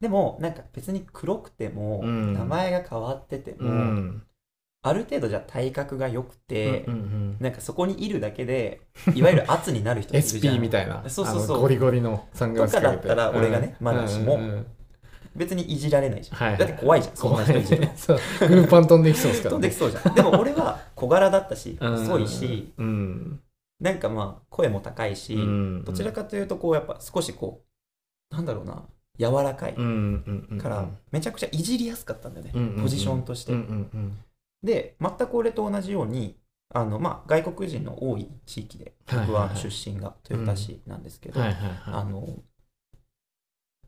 [0.00, 2.34] でもなんか別に黒くても、うん。
[2.34, 4.22] 名前が変わってても、うん。
[4.82, 8.80] ある程度じゃあ体格が良くて、うんうんなんかそこにいるだけで
[9.14, 10.56] いわゆる圧になる人いるじゃん。
[10.58, 11.08] SP みたいな。
[11.08, 11.60] そうそうそう。
[11.60, 14.66] ゴリゴリのサングラスとかだったら俺がねまだしもうんうんうん。
[15.36, 16.58] 別にいじられないじゃん、はいはい。
[16.58, 20.14] だって怖いじゃんそんな人いじるグー パン飛んできそうですから飛んできそうじゃん。
[20.14, 21.98] でも俺は小柄だったし うん。
[21.98, 23.40] 細いしうん。
[23.80, 25.84] なんかまあ声も高いし、うん。
[25.84, 27.62] どちらかというとこうやっぱ少しこ
[28.32, 28.84] うなんだろうな
[29.18, 29.74] 柔らかい。
[29.76, 32.82] うんうんうんからめちゃくちゃいじりやすかったんだよね、うんうんうん。
[32.82, 34.18] ポジションとして、うんうんうん。
[34.62, 36.36] で全く俺と同じように
[36.74, 42.28] あの、まあ、外国人の多い地域で僕は出身が豊田市なんですけど、あの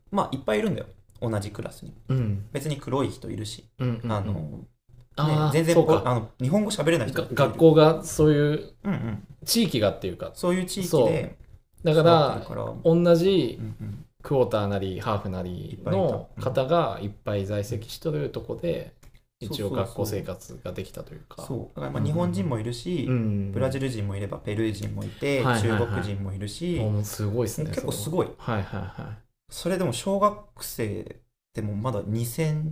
[0.09, 0.87] まあいっぱいいるんだよ。
[1.21, 1.89] 同じクラスに。
[1.89, 2.45] いうん。
[2.51, 10.31] 別に黒い人いるし、うんうんあの、ね、全然あの日本語喋れない人学校がそういううんうん、地域がっていうか。
[10.33, 11.37] そういう地域で
[11.83, 12.73] だか育ら。
[12.83, 13.90] 同じうんうん
[14.31, 18.93] クォーターなりハーフなりの方がいっぱい在籍しとるとこで
[19.41, 19.47] うん。
[19.47, 21.41] 一応学校生活ができたというか。
[21.41, 21.75] そう。
[21.75, 23.51] だからまあ日本人もいるし、うん。
[23.51, 25.79] ブラジル人もいればペルー人もいて、はいはいはい。
[25.79, 28.11] 中国人もいるし、すごいですね結構すい。
[28.13, 29.17] ごいはいはいはい。
[29.49, 31.17] それでも小学生
[31.53, 32.71] でもまだ2000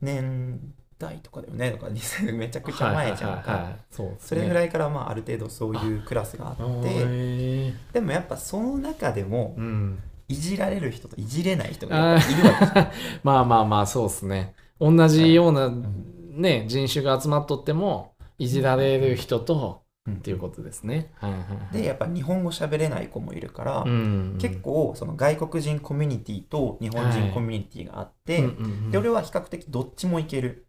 [0.00, 0.60] 年
[0.98, 1.72] 代とかだよね。
[1.72, 4.16] とか2000 めちゃくちゃ前じゃんか、はいはいね。
[4.18, 6.62] それぐらいからまあある程度そういうクラスがあって。
[6.64, 9.98] へでもやっぱその中でもーうん
[10.30, 12.90] いじられる人といじれない人がいるわけじゃん。
[13.24, 14.54] まあまあまあそうですね。
[14.78, 20.14] 同じようなうんね人種が集まっとってもいじられる人とうん。
[20.14, 21.12] っていうことですね。
[21.16, 21.76] はいはいはい。
[21.76, 24.38] でやっぱ日本語喋れない子もいるから、うん。
[24.40, 30.66] 結構その外国人コミュニティと日本人コミュニティがあって、うんうんうんで俺は比較的どっちもいける。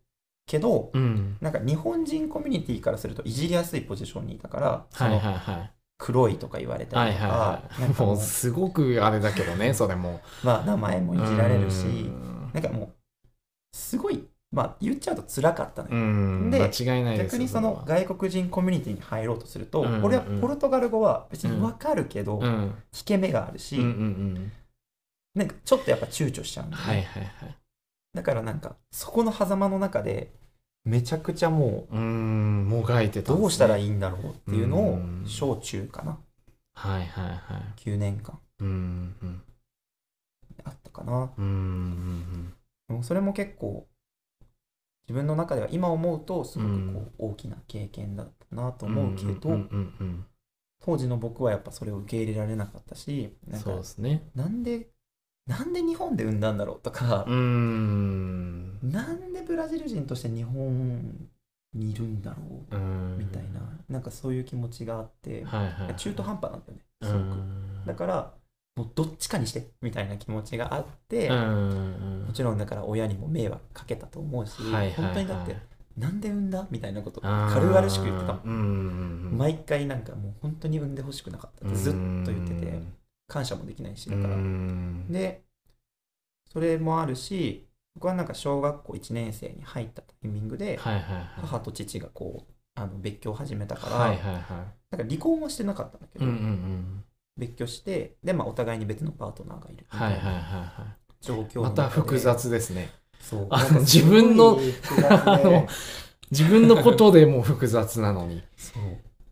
[0.47, 1.37] けど、うん。
[1.39, 5.71] なんか日本人コミュニティからするといじりやすいポジションにいたから、そはいのはいはい
[6.02, 10.19] 黒いとか言われたはいりとか、はいもうすごくあれだけどね、 それも。
[10.44, 12.89] まあ名前もいじられるし、うんなんかもう
[13.72, 16.00] すごい、まあ言っちゃうと辛かったのうよ。
[16.00, 24.51] ん、で間違いない逆にその外国人コミュニティに入ろうとすると、俺はポルトガル語は別にわかるけど、うん、うん聞け目があるし、うんうん。
[25.35, 27.56] なんかちょっとやっぱ躊躇しちゃうんだよねはいはいはい。
[28.13, 30.31] だからなんかそこの狭間の中で
[30.84, 36.18] めちゃくちゃもうーん、もがいてうたんですねどうしたらいいんだろうっていうのをうん小中かな
[36.74, 37.74] はいはいはい。
[37.75, 39.42] 9年間うんうん
[40.64, 42.53] あったかなうんうん
[42.88, 43.88] でもそれも結構
[45.08, 48.94] 自分の中では今思うとすごくこう大きな経験だったなとうん。
[48.94, 49.50] 思うけど、
[50.84, 53.52] 当時の僕はやっぱそれを受け入れられなかったしう。
[53.52, 54.30] なんんかそうですね。
[54.36, 54.90] なんで
[55.48, 58.70] なんで日本で産んだんだろうとかうー、ん。
[58.84, 61.30] なんでブラジル人として日本
[61.74, 62.38] にいるんだろ
[62.72, 62.75] う？
[62.75, 63.18] うん。
[63.18, 65.96] みたいな、なんかそういう気持ちがあって、はいはいはい。
[65.96, 68.34] 中途半端なんだよねうすごく、んだから
[68.75, 75.58] もうどっちかにしてみたいな気持ちがあって、もちろんだから親にも迷惑かけたと思うし、はいはいはい本当にだって
[75.98, 76.68] なんで産んだ？
[76.72, 79.38] みたいなこと軽々しく言ってたもん。
[79.38, 81.98] 毎回なんかもう本当に産んでほしくなかったってずっと
[82.31, 82.80] 言ってて
[83.28, 84.36] 感謝もできないしだから。
[84.36, 85.06] うん。
[85.09, 85.44] で
[86.52, 91.24] それもあるし僕はなんか小学校1年生に入ったタイミングではいはいはい。
[91.41, 94.41] 母と父がこうあの別居を始めたから、はいはいはい。
[94.91, 97.03] なんか離婚はしてなかったんだけど、うんうんうん。
[97.38, 102.90] 別居してで、まあ、お互いに別のパートナーがいるみたいはいはいはい状況また複雑ですね。
[103.19, 103.47] そう。
[103.51, 104.59] あの自分の
[106.31, 108.44] 自分のことでも複雑なのに。
[108.57, 108.84] そう。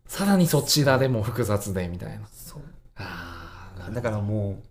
[0.06, 2.28] さらにそちらでも複雑でみたいな。
[2.28, 2.62] そう。
[2.96, 4.69] あーだからもう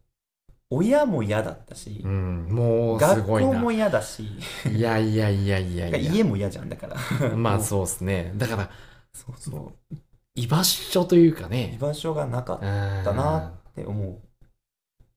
[0.71, 4.25] 親も嫌だったし、うんもうす学校も嫌だし。
[4.71, 5.99] いやいやいやいやいや。
[5.99, 7.37] 家も嫌じゃんだから。
[7.37, 8.33] まあうそうですね。
[8.37, 8.71] だから
[9.13, 9.95] そうそう。
[10.35, 14.19] 居場所というか居ね場所がなかっだたなって思う。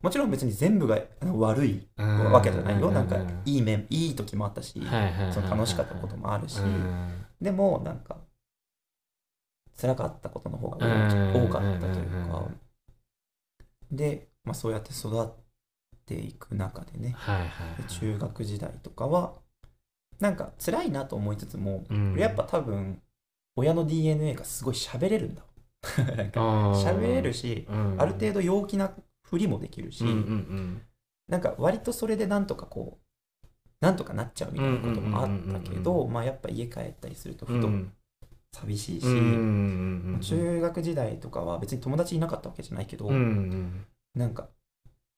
[0.02, 1.00] もちろん別に全部が
[1.36, 2.90] 悪いわわけじゃないよ。
[2.92, 4.82] なんかいい面いい時もあったし
[5.34, 6.60] その楽しかったこともあるし。
[6.60, 7.26] うん。
[7.42, 8.18] でもなんか
[9.80, 11.46] 辛かったことの方がうん。
[11.46, 12.46] 多かったといううんか
[13.92, 15.28] で、まあ、そうやって育っ
[16.06, 17.14] ていく中でね。
[17.18, 17.48] はいはいは
[17.80, 17.90] い。
[17.90, 19.34] 中学時代とかは
[20.20, 22.16] なんか辛いなと思いつつもうん。
[22.18, 23.02] やっぱ多分
[23.56, 25.44] 親の DNA がすごい喋れるんだ
[26.16, 26.40] なんか
[26.74, 27.96] 喋れるしうん。
[28.02, 28.92] ある程度陽気な
[29.24, 30.82] ふりもできるし、うんうん
[31.30, 33.48] なんか割とそれでなんとかこう
[33.80, 35.84] なんとかなっちゃうみたいなこともあったけうんうんうんうん。
[35.84, 37.74] どまあやっぱ家帰ったりするとふとうん。
[37.74, 37.94] うん
[38.54, 43.86] 寂しいし、うんうんうん中学時代とかは別に友達いなかったわけじゃないけど、うんうん。
[44.14, 44.50] なんか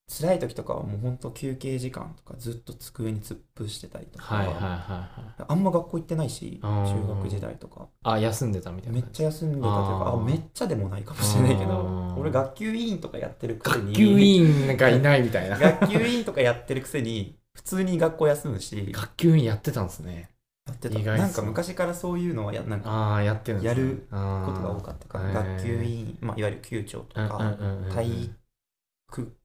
[0.09, 5.45] 辛い時とかはもうほんと休憩時間とかずっと机に突っ伏してたりとか、はいはいはいはい。
[5.47, 7.87] あんま学校行ってないし中学時代とか。
[8.03, 15.57] あ休んでたみたいなめっちゃ休んでたというかあめっちゃでもないかもしれないけど俺学級委員とかやってるくせに学級委員がいないみたいな。
[15.59, 20.29] 学級委員とかやってるくせに普通に学校休むし、学級委員やってたんですね。
[20.67, 20.99] やってた。
[20.99, 23.65] なんか昔からそういうのはや、なんかやってるね。
[23.65, 27.57] やるこことが多かったから、学級委員、まあ、いわゆる級長とか、
[27.91, 29.35] 体育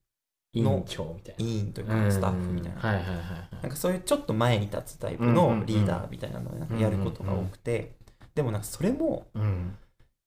[0.53, 1.45] 委員長みたいな。
[1.45, 2.81] 委員というか、スタッフみたいな。
[2.81, 3.63] はいはいはいはい。
[3.63, 7.93] なんかそういうちょっと前に立つタイプのリーダーみたいなのをなんかやることが多くて、
[8.35, 9.77] でもなんかそれも、うん、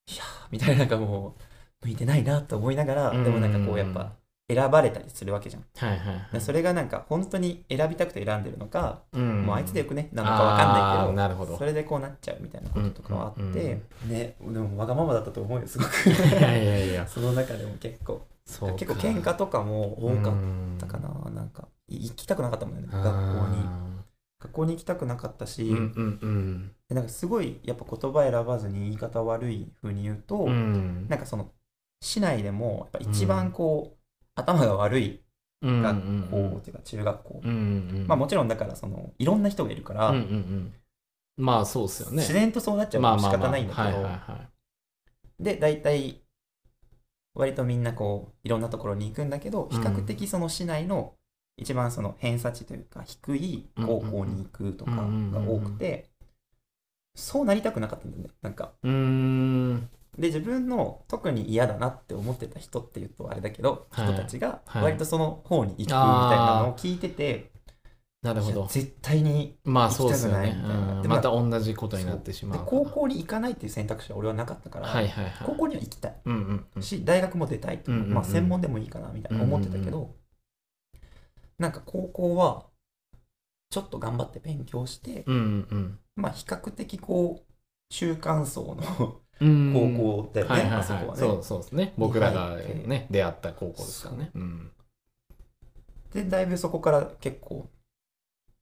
[0.06, 1.34] いやーみたいななんかも
[1.82, 4.12] う、向いてないなと思いながら、うんでもなんかこうやっぱ、
[4.52, 5.64] 選ばれたりするわけじゃん。
[5.76, 6.34] はいはいはい。
[6.34, 11.56] でそれがなんか本当に選びたくて選んでるのか、うんもうあいつでよくね、なのかわかんないけど、なるほど。
[11.56, 16.10] それでこうなっちゃうみたいなこととかはあって、うんうんね、でもわがままだったと思うよ、すごく。
[16.10, 18.74] いやいやいや、 その中でも結構、そうか。
[18.76, 23.92] 結構喧嘩とかも多かっったかな、なんか、い行きたくなかったもんね、学校に。
[24.40, 26.74] 学校に行きたくなかったし、うんうんうん。
[26.88, 31.52] でなんかすごいやっぱ言葉選ばずに言い方悪い風に言うと、うんなんかその
[32.00, 33.98] 市内でもやっぱ一番こう、
[34.34, 35.22] 頭が悪い
[35.62, 37.56] 学校っていうか中学校、うんうん
[38.00, 38.06] うん。
[38.08, 40.74] まあもちろんだからそのいろんな人がいるから、うんうんうん。
[41.36, 42.16] まあそうっすよね。
[42.16, 44.08] 自然とそうなっちゃうのも仕方ないんだけど。
[45.38, 46.21] で大体
[47.34, 51.14] 割とみんなこういろんなところに行くんだけど比較的その市内の
[51.56, 56.10] 一番その偏差値というか低い高校に行くとかが多くて
[57.14, 58.72] そうなりたくなかったんだよねなんか。
[58.82, 59.88] うーん。
[60.18, 64.06] で自分の特に嫌だなって思ってた人っていうとあれだけど、はい。
[64.06, 64.84] 人たちがはい。
[64.84, 67.50] 割とその方に行くみたいなのを聞いてて、
[68.22, 68.66] なるほど。
[68.70, 72.64] 絶対にまあそうですよねうんまた同じことになってしまう。
[72.66, 75.32] 高校に行かないっていう選択肢は俺はなかったから、はいはいはい。
[75.44, 76.82] 高校には行きたいうんうんうん。
[76.82, 80.14] し大学も出たいうんうんうんまあ、専門でもいいかなみたいな思ってたけど、
[81.58, 82.66] なんか高校は
[83.70, 85.38] ちょっと頑張って勉強して、うんう
[85.74, 87.52] んまあ比較的こう
[87.90, 89.72] 中間層のうん。
[89.74, 90.80] 高校だよね、はいはいはい。
[90.80, 91.20] あそこはね。
[91.20, 91.92] そうそうですね。
[91.98, 94.30] 僕らがね、出会った高校ですからね。
[94.34, 94.70] うん。
[96.12, 97.68] でだいぶそこから結構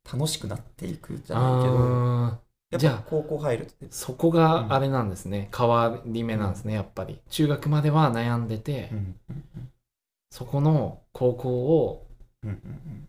[0.05, 5.49] 楽しくなっていくじゃないけどじゃあぱ高校入るそこがあれなんですね。
[5.56, 7.20] 変わり目なんですね、やっぱり。
[7.29, 9.44] 中学までは悩んでてう、んうん
[10.32, 12.06] そこの高校を
[12.44, 13.08] うんうんうん。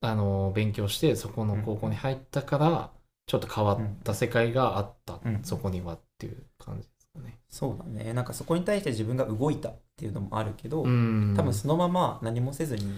[0.00, 2.90] あの勉強してそこの高校に入ったから
[3.26, 5.40] ちょっと変わった世界があった、うん。
[5.42, 7.38] そこにはっていう感じですかね。
[7.50, 8.14] そうだね。
[8.14, 11.34] なんかそこに対して自分が動いたっていうのもあるけど、うん。
[11.36, 12.90] 多分そのまま何もせずに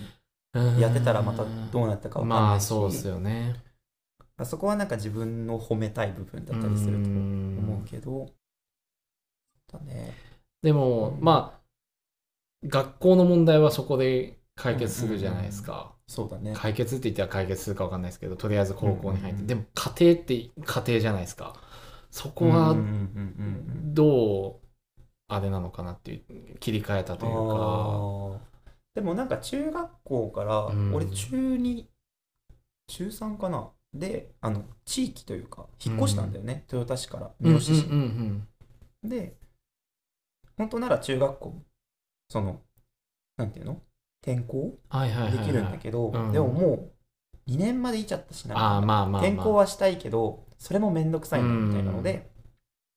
[0.52, 3.56] やってたらまたどうなったかわかんまないし、あそうですよね。
[4.44, 8.26] そこはなんか自分の褒めたい部分だったりすると思うけど、
[9.72, 10.14] だね。
[10.62, 11.60] でも、うんまあ
[12.66, 15.94] 学校の問題はそこで解決するじゃないですか。
[16.06, 16.52] そうだね。
[16.56, 20.50] 解決って言ったら解決するか分かんないですけどとりあえず高校に入って、うんうんうんでも家庭って家
[20.88, 21.54] 庭じゃないですか。
[22.10, 22.76] そこは
[23.94, 24.66] どう
[25.28, 27.32] あれなのかなっていう切り替えたという
[28.40, 28.49] か
[28.94, 30.94] でもなんか中学校から、うん。
[30.94, 31.84] 俺中2
[32.88, 33.70] 中3かな？
[33.92, 38.46] であの地域というか引っ越したんだよね、豊田市から三好市、うんうん
[39.02, 39.34] うんで
[40.56, 41.54] 本当なら中学校
[42.28, 42.60] その
[43.36, 43.80] なんていうの？
[44.22, 44.78] 転校？
[44.88, 46.32] はいはいできるんだけど、うん。
[46.32, 46.90] でもも
[47.46, 48.56] う2年までいちゃったしな。
[48.58, 52.30] ああまあまあ、まあ、転校はしたいけどそれもめんどくさいなみたいなので、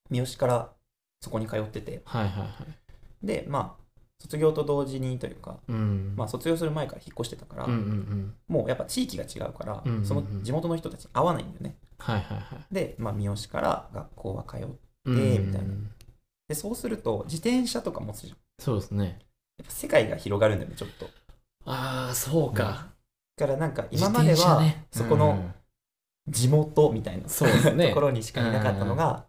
[0.10, 0.74] 三好から
[1.22, 2.02] そこに通ってて。
[2.06, 3.26] はいはいはい。
[3.26, 3.83] でまあ
[4.24, 6.14] 卒業と同時にというか、うん。
[6.16, 8.34] まあ、卒業する前から引っ越してたから、うんうんうん。
[8.48, 10.06] もうやっぱ地域が違うから、うんうんうん。
[10.06, 11.76] その地元の人たちに会わないんだよね。
[12.00, 12.74] はいはいはい。
[12.74, 14.68] で、まあ、三好から学校は通って
[15.06, 15.48] うん。
[15.48, 15.74] みたいな。
[16.48, 18.32] でそうすると自転車とか持つじゃん。
[18.32, 19.20] やそうですね。
[19.62, 21.10] っぱ世界が広がるんだよねちょっと。
[21.66, 22.88] ああそうか、
[23.38, 24.62] だからなんか今までは
[24.92, 25.52] そこの
[26.28, 27.24] 地元みたいな
[27.74, 27.90] ね。
[27.90, 29.26] ところにしかいなかったのが、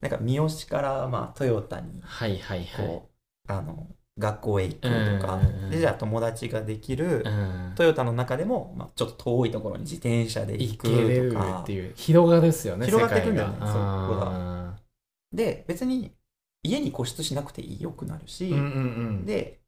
[0.00, 2.86] なんか三好からまあトヨタにはいはいはい。
[2.86, 3.10] こ
[3.48, 3.86] う、あの
[4.18, 7.72] 学校へ行くとか、うんでじゃあ友達ができる、うん。
[7.76, 10.88] トヨタの中でも、まあ、ちょっと遠いところに自転車で行く
[11.32, 11.60] とか。
[11.62, 14.26] っていう広がるっすよね広がっていくんだよねそうここだ。
[14.26, 14.76] あ
[15.32, 16.12] で別に
[16.62, 18.66] 家に固執しなくていいよくなるし、ーうんうんう
[19.22, 19.26] ん。
[19.26, 19.60] で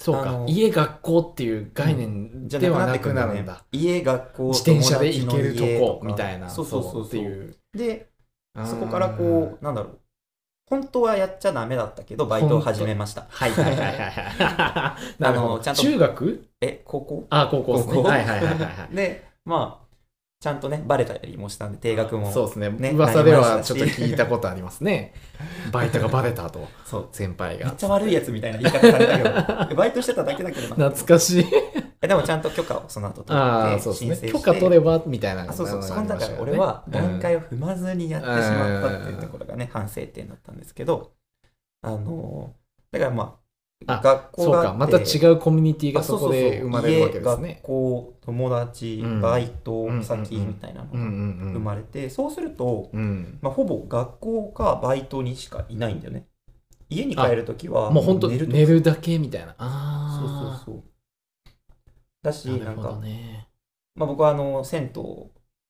[0.00, 0.44] そうか。
[0.48, 3.52] 家学校っていう概念じゃではななくなるんだ。
[3.52, 6.50] よね家学校自転車で行けるとこみたいな。
[6.50, 7.06] そうそうそうそう。
[7.06, 7.56] っていう。
[7.74, 8.10] で
[8.66, 9.98] そこからこうなんだろう
[10.66, 13.26] 本当はやっちゃダメだったけどバイトを始めました。
[13.28, 13.50] はい。
[13.50, 13.64] はい。
[13.64, 13.76] はい。
[13.76, 13.96] はい。
[13.98, 15.58] はいなるほど。
[15.58, 16.48] ちゃんと中学？
[16.60, 17.26] え高校？
[17.30, 18.02] あ高校ですね。
[18.02, 18.94] はいはいはいはいはい。
[18.96, 19.82] でまあ
[20.42, 22.70] ちゃんとねバレたりもしたんで定額もそうですね。
[22.70, 25.14] ね噂ではちょっと聞いたことありますね。
[25.70, 26.66] バイトがバレたと。
[26.84, 27.08] そう。
[27.12, 27.66] 先輩が。
[27.66, 29.18] めっちゃ悪いやつみたいな言い方された
[29.66, 29.76] けど。
[29.76, 30.90] バイトしてただけだけどな。
[30.90, 31.46] 懐かしい。
[31.71, 31.71] え
[32.08, 34.32] でもちゃんと許可をその後取って申請して。
[34.32, 35.82] 許可取ればみたいなあそうそう。
[35.82, 37.42] そのがあこだから俺は段階うん。
[37.42, 41.12] を踏まずにやってしまったっていうところがね反省点だったんですけど
[41.82, 42.54] あの
[42.90, 43.38] だからま
[43.86, 44.78] ああ学校そうがあってか。
[44.78, 49.20] また違うコミュニティがそこで生まれるわけです家ね学校友達、うん。
[49.20, 50.04] バイトうん。
[50.04, 51.06] 先みたいなのがうんう
[51.50, 53.38] ん生まれて、そうすると、うん。
[53.42, 56.26] まあ、ほぼ学校かバイトにしかいないんだよね。
[56.88, 59.48] 家に帰るときはもう本当寝ると寝るだけみたいな。
[59.48, 60.91] そうああそうそう
[62.22, 63.48] だしなんか、ね
[63.94, 65.02] まあ、僕はあの銭湯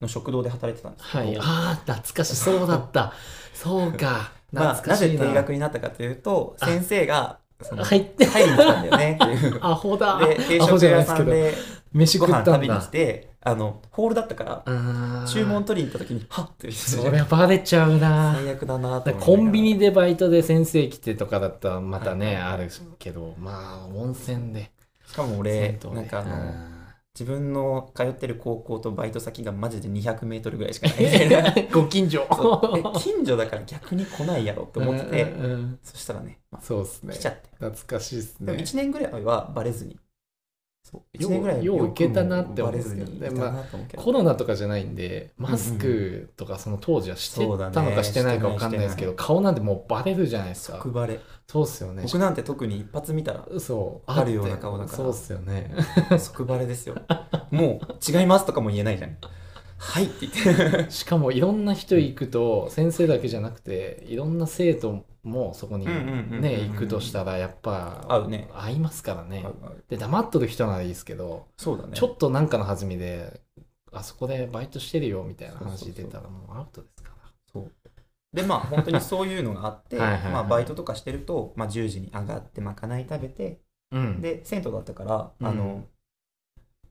[0.00, 1.36] の食堂で働いてたんですけど、はい。
[1.38, 2.36] ああ懐かしい。
[2.36, 2.66] そう。
[2.66, 3.12] だった。
[3.54, 4.32] そうか。
[4.52, 5.26] まあ、なぜ懐かしいな。
[5.26, 6.66] 定額になったかというとあ。
[6.66, 8.26] 先生が入って。
[8.26, 9.58] 入りに来たんだよねっていう。
[9.62, 10.18] アホだ。
[10.18, 11.54] で定食屋さんで
[11.92, 18.34] 飯ご飯食べに来てあのホールだったから注文取りに行った時にはっって言そりゃバレちゃうな。
[18.36, 24.70] 最悪だなとコンビニでバイトで先生来てとかだったらまたね、はいあるけどまあ温泉で
[25.12, 26.72] しかも俺なんかあのうん。
[27.14, 31.68] 自分の通ってる高校とバイト先がマジで200メートルぐらいしかない。
[31.70, 32.26] ご近所。
[32.98, 35.78] 近所だから逆に来ないやろって思ってて、うんうんうん。
[35.82, 37.12] そしたらね、まあそうっすね。
[37.12, 39.98] 来ちゃって、懐かしいっすでもね1年ぐらいはバレずに
[41.18, 43.10] 1年ぐらいよういけたなって思うんですけど。
[43.10, 50.78] にいたなと思うけど、コロナとかじゃないんでマスクとかその当時はしてたのかしてないか分かんないですけど、して顔なんてもうバレるじゃないですか。
[50.78, 51.18] 即バレ。
[51.46, 52.02] そうっすよね。
[52.04, 54.10] 僕なんて特に一発見たらそう。
[54.10, 55.74] わかるような顔だからそうっすよね。
[56.18, 56.96] 即バレですよ。
[57.50, 59.16] もう違いますとかも言えないじゃん。
[59.78, 60.90] はいって言って。
[60.90, 68.48] しかもいろんな人行くと先生だけじゃなくていろんな生徒もそこにね行くとしたらやっぱ合うね。
[68.52, 69.44] 合いますからね。
[69.88, 71.92] で黙っとる人ならいいですけどそうだね。
[71.94, 73.40] ちょっとなんかの弾みで
[73.92, 77.30] あそこでバイトしてるよみたいな話出たらもうアウトですから。
[77.52, 77.72] そう。
[78.32, 79.98] でまあ本当にそういうのがあって
[80.32, 83.60] まあ、バイトとかしてると、まあ、10時に上がってまかない食べて
[83.92, 84.20] うん。
[84.20, 85.46] で銭湯だったから、うん。
[85.46, 85.84] あの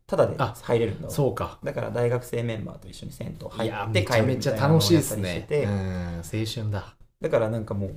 [0.07, 1.59] ただであ入れるんだわそうか。
[1.63, 6.95] だから大学生メンバーと一緒に銭湯い入って帰るみたいなのを楽しいですやったりしてねて、うん青春だ。
[7.21, 7.95] だからなんかもう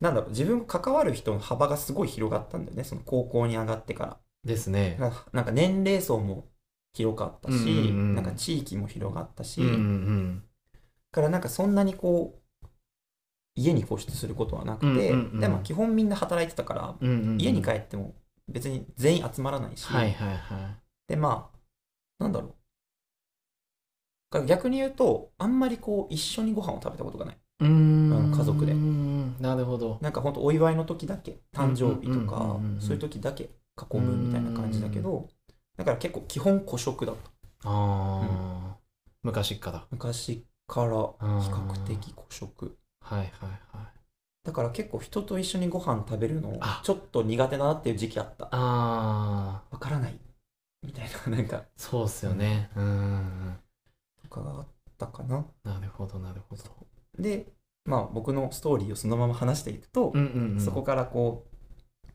[0.00, 2.84] なんだろう自分関わる人の幅がすごい広がったんだよね。
[2.84, 4.18] その高校に上がってから。
[4.44, 4.96] ですね。
[4.98, 6.48] なんかなんか年齢層も
[6.94, 8.14] 広かったし、うんうんうん。
[8.14, 10.42] なんか地域も広がったし、うんうん
[11.12, 12.68] だからなんかそんなにこう
[13.56, 15.40] 家に固執することはなくて、うんうんうん。
[15.40, 17.40] でも基本みんな働いてたから、うんうんうん。
[17.40, 18.14] 家に帰っても
[18.48, 20.38] 別に全員集まらないし、はいはいはい。
[21.08, 22.54] でまあなんだろう。
[24.30, 27.36] だから逆に言うとあんまりこう一緒にご飯を食べたことがない。
[27.60, 28.12] うーん。
[28.12, 28.72] あの家族で
[29.38, 29.98] なるほど。
[30.00, 32.80] なんかほんとお祝いの時だけ誕生日とうんうんうんかうんうん。
[32.80, 33.50] そういう時だけ
[33.92, 35.28] 囲むみたいな感じだけど
[35.76, 37.30] だから結構基本孤食だった。
[37.64, 38.76] ああ、
[39.22, 39.86] 昔から。
[39.90, 40.90] 昔から
[41.40, 42.76] 比較的孤食。
[43.02, 44.00] はいはいはい。
[44.44, 46.80] だから結構人と一緒にご飯食べるのあ。
[46.84, 48.46] ちょっと苦手だなっていう時期あった。
[48.46, 50.18] ああわからない。
[50.82, 51.64] みたいな なんか。
[51.76, 52.70] そうっすよね。
[52.76, 53.58] うん。
[54.22, 54.66] とかがあっ
[54.98, 55.44] たかな。
[55.64, 56.62] なるほどなるほど。
[57.18, 57.46] で
[57.84, 61.50] まあ僕のストーリーをそのまま話していくと、うんうん、うん、そこからこう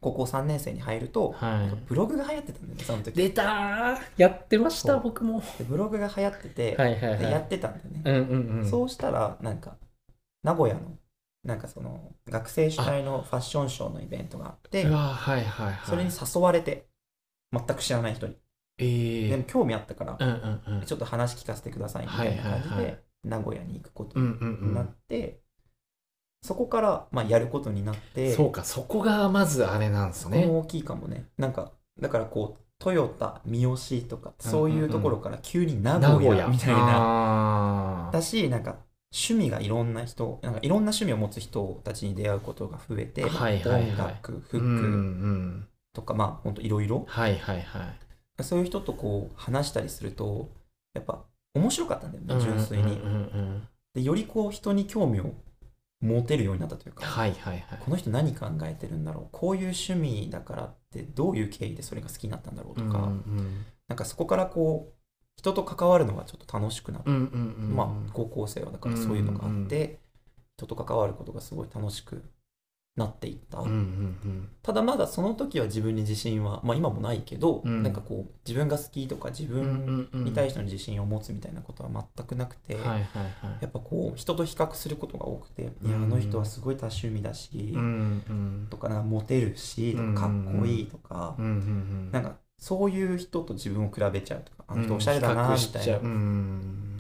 [0.02, 1.76] 高校3年生に入ると、はい。
[1.88, 3.16] ブログが流行ってたんだよねその時。
[3.16, 3.98] 出たー。
[4.18, 5.42] やってました僕も。
[5.58, 7.20] でブログが流行ってて、はいはいはい。
[7.20, 8.70] でやってたんだよね、うんうんうん。
[8.70, 9.78] そうしたらなんか
[10.44, 10.82] 名古屋の
[11.44, 15.80] なんかその学生主体のファッションショーのイベントがあってうわはいはいはい。
[15.90, 16.86] それに誘われて
[17.52, 18.38] 全く知らない人に。
[18.78, 19.30] ええ。
[19.30, 20.86] でも興味あったからうんうんうん。
[20.86, 25.40] ちょっと話聞かせてくださいみたいな感じはいはいはいで名古屋に行くことうんうんうになっんて
[26.46, 30.46] そこからまあやることになってそうかそこがまずあれなんですね。
[30.48, 31.26] 大きいかもね。
[31.40, 36.86] なんかだからこうトヨタ三好とかそういうところから急に名古屋みたいな。
[36.86, 38.76] なだしなんか
[39.12, 43.82] 趣味がいろんな人なんかいろんな趣味を持つ人たちに出会うことが増えて、まあはいはいはい。
[43.82, 47.06] 音楽服、うんうんとかまあほんといろいろ。
[47.08, 47.80] はいはいは
[48.40, 48.44] い。
[48.44, 50.50] そういう人とこう話したりすると
[50.94, 51.24] やっぱ
[51.56, 53.10] 面白かったんだよね純粋に、うんうんうん。
[53.10, 55.34] うんでよりこう人に興味を
[56.06, 57.80] 持てるようになったというか、はいはいはい。
[57.80, 63.08] この人何考えてるんだろうこういう趣味だからってどういう経緯でそれが好きになったんだろうとか、うんう
[63.42, 64.94] んなんかそこからこう
[65.38, 67.22] 人と関わるのがちょっと楽しくなって、うんうん
[67.70, 70.00] うんまあ高校生はだからそういうのがあって、
[70.58, 72.24] 人と関わることがすごい楽しく
[72.96, 77.84] なっていった、うんうんただまだその時は自分に自信はまあ今もないけど、うん。
[77.84, 80.26] なんかこう自分が好きとか自うんうん分うん。
[80.26, 88.68] に対しての自信を持つみたいなことは全くなくて、やっぱこう人と比較することが多くて、いやあうんの人はすごい多趣味だし、うんうん。
[88.72, 92.12] とかなモテるしとかかっこいいとか、うんうんうん。
[92.12, 95.52] なんかそういう人と自分を比べちゃうとかあの人おしゃれだなう。
[95.52, 96.98] んみたいな、ううん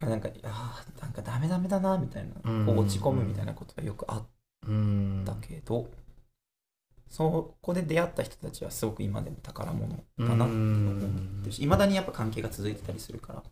[0.00, 4.26] なんかあーなんかダメダメだなみたいな、うんこう落ち込むみたいなことがよくあっ
[4.66, 5.22] うん。
[5.24, 5.88] たけど、
[7.10, 11.00] そこで出会った人たちはすごく今でも宝物だなって思っ
[11.40, 13.42] てるしいまだにやっぱ関係が続いてたりするから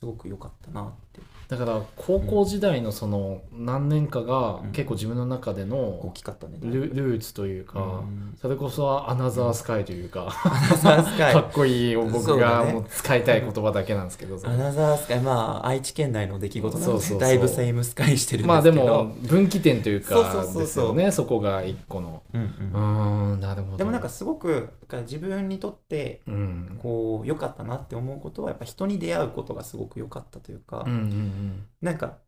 [0.00, 1.20] すごく良かったなって。
[1.48, 4.72] だから高校時代のその何年かがうん。
[4.72, 8.34] 結構自分の中で大のきかったねルルーツというかうん。
[8.40, 14.36] それこそはアナザースカイというかかっこいい僕がもう使いたい言葉だけなんですけど。
[14.42, 17.18] アナザースカイまあ愛知県内の出来事なのそうそうそう。
[17.18, 18.86] でだいぶセイムスカイしてるんまあですけど。
[18.86, 22.22] でも分岐点というかそうそうそうですよねそこが一個の。
[22.32, 23.76] うんううんーんなるほど。
[23.76, 24.70] でもなんかすごく
[25.02, 26.78] 自分にとってうん。
[26.80, 32.18] こう良かったなって思うことはやっぱ人に出会うことがすごく良かったというか、うんうんなんか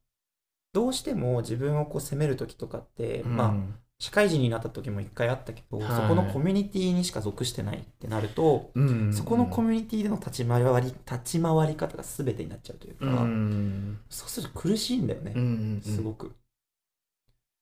[0.72, 3.36] どうしても自分をこう責める時とかって、うん。
[3.36, 3.54] まあ
[3.98, 5.86] 社会人になった時も一回あったけど、はい。
[5.94, 15.44] そこのコミュニティにしか属してないってなると、うんうんそこのコミュニティでの立ち回り立ち回り方が全てになっちゃうというか、うんそうすると苦しいんだよね、うんう
[15.76, 15.80] ん。
[15.82, 16.32] すごく。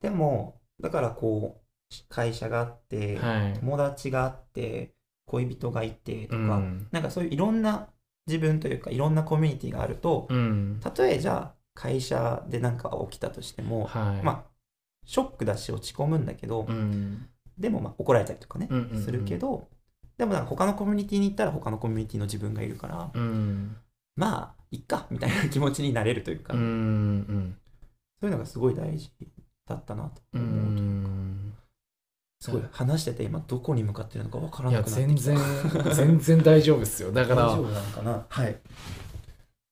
[0.00, 3.54] でもだからこう会社があって、はい。
[3.54, 4.95] 友達があって
[5.26, 6.88] 恋人がいてとか、うん。
[6.90, 7.88] なんかそういういろんな
[8.31, 10.79] 自分というかいろんなコミュニティがあると、うん。
[10.81, 14.25] たとえじゃあ会社で何か起きたとしても、はい。
[14.25, 14.51] まあ
[15.05, 17.27] ショックだし落ち込むんだけど、うん。
[17.59, 19.03] でもまあ怒られたりとかね、うんうんうん。
[19.03, 19.69] するけど
[20.17, 23.77] でもなんか他のコミュニティに行ったら他のコミュニティの自分がいるから、うん。
[24.17, 27.57] まあいっかみたいな気持ちになれるというか、うんうん
[28.21, 29.11] そういうのがすごい大事
[29.67, 31.20] だったなとう思うというか、ん
[32.40, 35.20] すごい話してて今どこに向かってるのかわからいやなくなってきた。
[35.20, 37.12] 全然全然大丈夫ですよ。
[37.12, 38.26] だから大丈夫なのかな？
[38.28, 38.56] はい、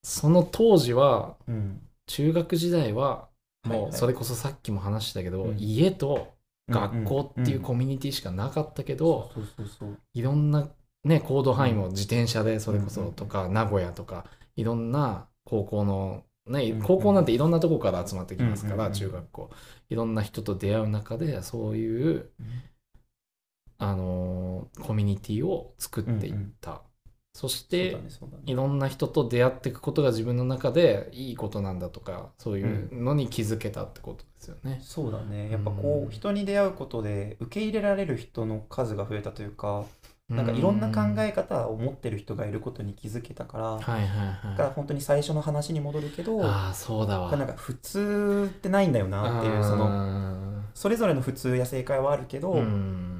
[0.02, 3.28] その当時はうん、中学時代は
[3.66, 5.56] もうそれれこそさっきも話したけど、うん。
[5.58, 6.28] 家と
[6.68, 10.68] 学校っていうコミミュニティしかなかったけど、そうそうそういろんな
[11.04, 18.92] ね行動範囲も自転車でそれこそとか名古屋とかいろんな高校のねうん高校なんていろんなとこから集まってきますからうんうんうん。
[18.92, 19.50] 中学校。
[19.90, 22.30] いろんな人と出会う中でそういう
[23.78, 26.82] あのーコミュニティを作っていった。
[27.32, 28.42] そしそうてだねそうだね。
[28.46, 34.80] いろんな人と出会っていくことが自分の中でいいことなんだとかそういうのに気づけたってことですよね。
[34.82, 35.50] そうだね。
[35.50, 36.08] やっぱこうん。
[36.08, 39.84] う人に出会うことで受け入れられる人の数が増えたというか
[40.28, 44.06] なんかいろんな考え方を持ってる人がいることに気づけたからはいはい
[44.50, 44.74] だからはい。
[44.74, 47.34] 本当に最初の話に戻るけどああそうだわ。
[47.34, 53.14] なんか普通ってないんだよなっていうそののそれぞれの普通や正解はあるけど、うん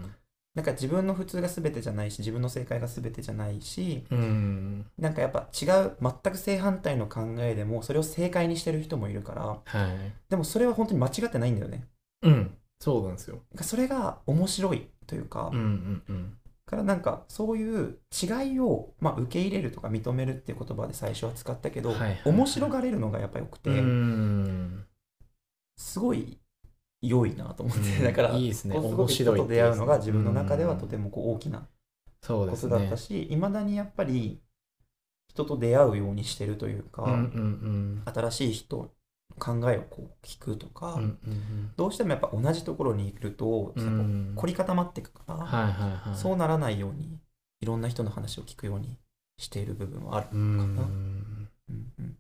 [0.55, 10.13] なんか自分の普通が全てじゃないし自分の正解が全てじゃないしうんなんかやっぱ違う全く正反対の考えでもそれを正解にしてる人もいるからはい。
[10.29, 11.85] でもそれは本当に間違ってないんだよね
[12.23, 13.39] うんそうなんですよ。
[13.61, 16.38] それが面白いというか、うんうんうん。
[16.69, 22.23] からなんかそういう違いを、まあ、受け入れるとか認めるっていう言葉で最初は使ったけど、はいはいはい。
[22.27, 24.87] 面白がれるのがやっぱよくて、うん。
[25.79, 26.39] すごい
[27.01, 28.05] 良いなと思って、うん。
[28.05, 28.77] だからいいですね。
[28.77, 31.67] 面白い人と出会うのが自分のうん中ではとてもこう大きな
[32.23, 32.73] そうですね。
[32.73, 32.97] ことだった。
[32.99, 34.43] しいま、未だにやっぱり
[35.29, 38.91] 人と出会うようにしてるというか、うんうん新しい人の
[39.39, 41.03] 考えをこう聞くとか、うん。
[41.03, 44.33] うんうんどうしてもやっぱ同じところにいると、うん。
[44.35, 46.17] 凝り固まっていくから、はいはいはい。
[46.17, 47.19] そうならないように
[47.61, 48.99] いろんな人の話を聞くように
[49.39, 50.43] している部分はあるうかな。
[50.43, 50.69] ん。
[50.69, 52.17] うんうんうん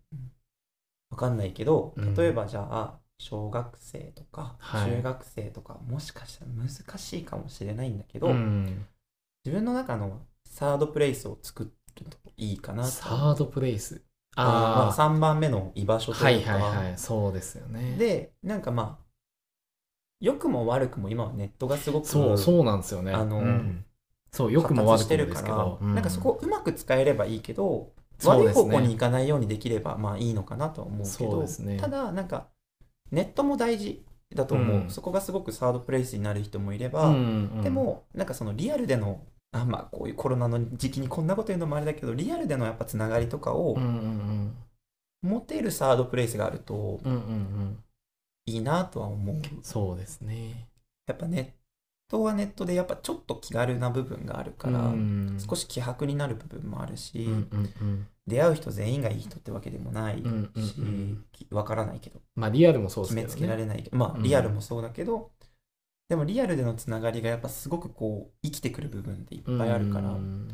[1.10, 8.86] わかんないけどうん例えばじゃあ小学生とかはい中学生とか、もしかしたら難しいかもしれないんだけど、うん
[9.44, 11.70] 自分の中のサードプレイスを作る
[12.10, 14.02] といいかなとサードプレイス。
[14.38, 14.92] ああ、ああ。
[14.92, 16.98] 3番目の居場所とはいいうか、はいはい。
[16.98, 17.96] そうですよね。
[17.98, 19.08] でなんかまあ
[20.20, 23.12] 良くも悪くも今はネットがすごくそうそうなんですよね。
[23.12, 23.84] あのうん。
[24.30, 25.78] そう、良くも悪くもですけど。
[25.80, 28.28] なんかそこをうまく使えればいいけど、ね。
[28.28, 31.76] 悪い方向に行かないようにできればまあいいのかなとは思うけそうどですね。
[31.76, 32.48] ただなんか
[33.12, 34.90] ネットも大事だと思う、うん。
[34.90, 37.16] そこがすごくサードプレイスになる人もいれば、うん
[37.56, 37.62] うん。
[37.62, 44.56] で、もなんかそのリアルでのあまあこういうコロナの時期にこんなこと言うのもあれだけどリアルでのやっぱつながりとかをうんうん
[45.22, 47.12] 持てるサードプレイスがあるとうん。
[47.12, 47.34] うんうんう
[47.64, 47.84] ん。
[48.46, 50.68] いいなとは思うそうですね。
[51.06, 51.50] やっぱネッ
[52.10, 58.06] トはネットでやっぱちょっと気軽な部分があるから、うん少し希薄になる部分もあるし、うんうんうん。
[58.26, 63.56] 出会う人全員がいい人ってわけでもないし、うんうんうんきわからないけどまあリアルもそうですけど決めつけらね。
[63.56, 65.30] れないけど、まあうんリアルもそうだけど、
[66.08, 70.48] でもリアルでのつながりがやっぱすごくこう生きてくる部分っていっぱいあるから、うん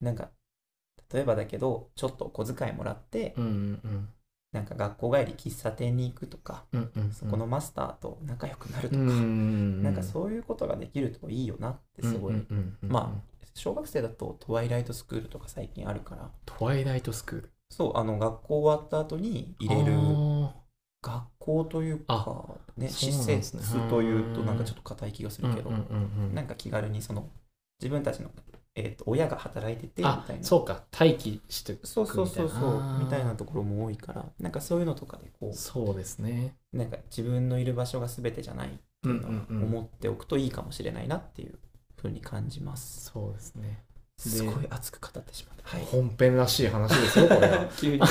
[0.00, 0.30] なんか
[1.12, 3.48] 例えばだけどちょっとお小遣いもらって、うんう
[3.88, 4.08] ん
[4.52, 7.12] なんか学校帰り喫茶店に行くとか、うんうん。
[7.12, 13.14] そこのマスターと仲良くなるとうか、んなんかそういうことができるといいよなってすごい、うんうんうんうんま
[13.54, 16.30] 小学生だとトワイライトスクールとか最近あるから。
[16.46, 17.50] トワイライトスクール。
[17.70, 20.54] そうあの学校終わった後に入れるあ
[21.02, 23.56] 学校というか、ね、施設
[23.88, 27.28] というとなんかちょっと硬い気がするけど、なんか気軽にその
[27.80, 28.30] 自分たちの
[28.76, 30.44] えー、と親が働いててみあたいな。
[30.44, 36.56] そうか待機してくそうそうそうそうみたいなところも多いからなんかそういうのとかでこそうですね。
[36.72, 38.70] うなんか自分のいる場所が全てじゃないっ
[39.02, 39.64] ていうのはうんうんうん。
[39.64, 41.58] 思っておくといいかもしれないなっていう
[41.96, 43.10] ふうに感じます。
[43.10, 43.84] そうですね。
[43.88, 43.89] で
[44.28, 45.76] すごい熱く語ってしまった。
[45.76, 45.86] はい。
[45.86, 47.66] 本編らしい話ですよこれは。
[47.76, 48.00] 急に。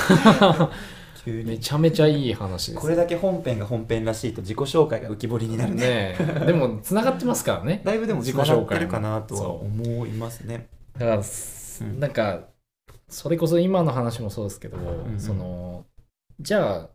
[1.22, 2.80] 急めにちゃめちゃいい話です。
[2.80, 6.16] これだけ本編が本編らしいと自己紹介が浮き彫りになるね。
[6.46, 7.82] でもつながってますからね。
[7.84, 10.66] だいぶでも自己紹紹介介るかなとは思いますね。
[10.94, 12.00] だから、うん。
[12.00, 12.40] なんか
[13.08, 15.20] それこそ今の話もそうですけど、んうん。
[15.20, 15.84] その
[16.40, 16.90] じゃあ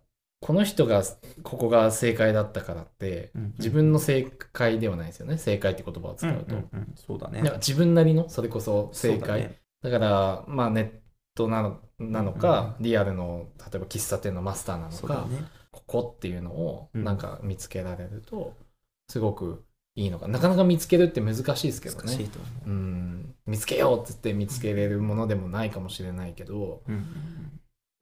[0.46, 1.02] この人が
[1.42, 3.54] ここが正解だったからって、うんうん。
[3.58, 4.22] 自分の正
[4.54, 5.40] 解ではないですよね。
[5.40, 6.94] 正解って言葉を使うと、うんうんうん。
[6.96, 7.42] そうだね。
[7.56, 9.42] 自分なりのそれこそ正解。
[9.42, 9.60] だね。
[9.82, 10.90] だからまあネッ
[11.34, 15.46] トなのなのか、リアルの例えば喫茶店のマスターなのか、ね。
[15.72, 17.04] ここっていうのをうん。
[17.04, 18.54] なんか見つけられると
[19.10, 20.28] すごくいいのか。
[20.28, 22.04] なかなか見つけるって難しいですけどね。
[22.04, 22.70] 難しいと思う。
[22.70, 23.36] うん。
[23.48, 27.04] 見つけようっつって見つけれるものでもないかもしれないけどうんうん。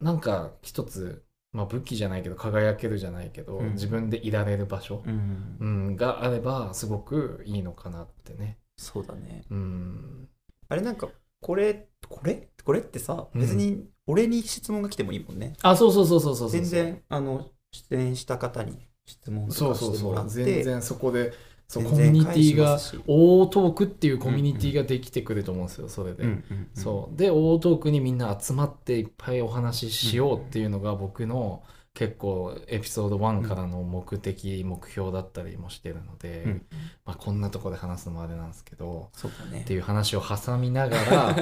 [0.01, 1.22] なんか一つ、
[1.53, 8.57] まあ、武器じゃないけど輝けるじゃないけど、うん自分でいられる場所、うんうんうん、があればすごくいいのかなってね。
[8.75, 9.45] そうだね。
[9.51, 10.27] うん、
[10.67, 11.09] あれなんか、
[11.41, 12.49] これ、これ？
[12.65, 15.53] これってさ、うん別に俺に質問が来てもいいもんね。
[15.61, 21.33] あそうそうそうそうそうそう全然、あの、出演した方に質問とかそうそうそうしてもらって、全然そこで
[21.73, 26.23] そう全コミュニティが大トークっていうコミュニティができてくると思うんですよそれで。
[26.23, 26.67] うんうんうん。
[26.75, 27.17] そう。
[27.17, 31.63] で大トークにみんな集まっていっぱいお話ししようっていうのが僕の
[31.95, 36.65] 結構エピソード1からの目的、目標だったりもしてるので、うん。
[37.05, 39.62] まあ、こんなとこで話すのもあれなんですけどそうだね。
[39.62, 41.36] っていう話を挟みながら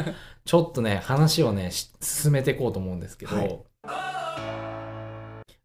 [0.46, 4.71] ちょっとね話をねし進めていこうと思うんですけど、はい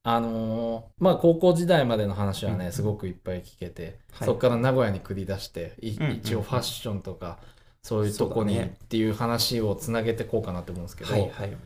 [0.08, 2.72] あのーまあ高校時代までの話はね、うん。
[2.72, 4.26] すごくいっぱい聞けて、はい。
[4.26, 7.38] そこから名古屋に繰り出していうんうん一応ファッションとか
[7.82, 11.56] そういうとこにっていう話をつなげていこうかなと思うんですけど、はいはい。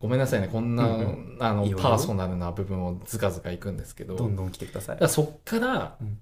[0.00, 5.08] ごめんなさいねこんな、うんあのいいよパーソナルな部分をずかずかいくんですけどどんどん来てください。
[5.08, 6.20] そっから、うん。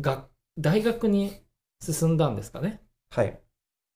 [0.00, 1.40] が大学に
[1.82, 2.80] 進んだんですかね。
[3.10, 3.43] はい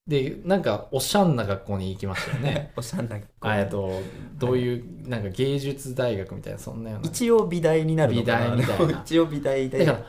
[0.09, 2.73] でなんかおしゃんな学校に行きましたよね。
[2.77, 3.92] おしゃんなあえっと
[4.38, 7.07] どういう、なんか芸術大学みたいなそんなような。
[7.09, 8.57] 一応美大になるのかな。
[8.57, 9.01] 美大みたいな。
[9.05, 9.85] 一応美大で。
[9.85, 10.01] だか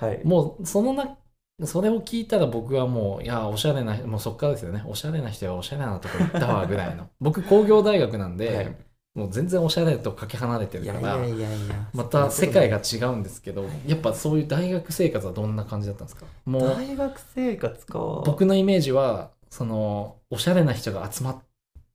[0.00, 0.20] らはい。
[0.24, 1.16] もうそのな
[1.64, 4.82] それを聞いたら僕はもういやおしゃれなもうそっからですよね。
[4.86, 7.08] おしゃれな人がおしゃれなとこ行ったわぐらいの。
[7.20, 8.76] 僕工業大学なんで、はい。
[9.14, 11.88] もう全然おしゃれとかけ離れているからやいやいやいや。
[11.92, 16.24] また世界が違うんですけどやっぱそういう大学生活はどんな感じだったんですか？
[16.46, 17.98] もう大学生活か。
[18.24, 21.42] 僕のイメージはそのおしゃれな人が集まっ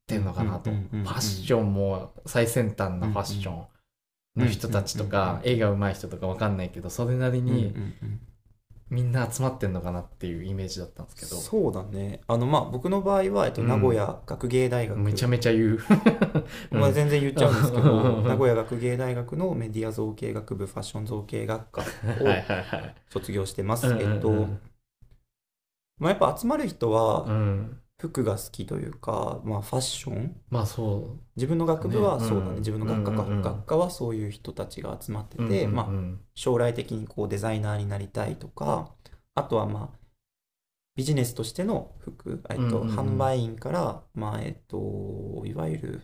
[0.06, 3.66] てるのかなと、うんうんうんうんファッションも最先端なファッション
[4.44, 8.20] の人たちとうんうんか絵が上手い人とかわかんないけどそれなりうんうんにうん
[8.90, 15.80] みんな集まってんのかなっていうイメージだったんですけど、そうだねあのまあ僕の場合は、えっと、うん名古屋学芸大学、めちゃめちゃ言う、
[16.72, 23.88] まあ、全然言っちゃうんですけど、うん名古屋学芸大学のメディア造形学部ファッション造形学科はいを卒業してます。
[23.88, 24.48] うんうんうんえっと、
[26.00, 27.82] まあ、やっぱ集まる人はうん。
[28.00, 30.40] 服が好きというか、まあ、ファッション。
[30.52, 32.28] まあそ自分の学部はね。
[32.28, 32.56] そうだね、うん。
[32.58, 33.42] 自分の学科か、うんうんうん。
[33.42, 35.76] 学科はそういう人たちが集まってうて、うんうん。
[35.76, 35.88] まあ、
[36.36, 38.94] 将来的にこうデザイナーになりたいとか
[39.34, 39.98] あとはまあ
[40.96, 42.96] ビジネスとしての服、えっとうんうんうん。
[42.96, 46.02] 販売員から、まあえっと、いわゆる